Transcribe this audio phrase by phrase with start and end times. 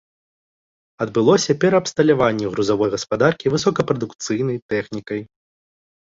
[1.03, 5.21] Адбылося пераабсталяванне грузавой гаспадаркі высокапрадукцыйнай тэхнікай.